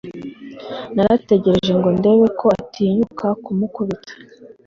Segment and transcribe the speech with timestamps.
[0.93, 4.13] Narategereje ngo ndebe ko atinyuka kumukubita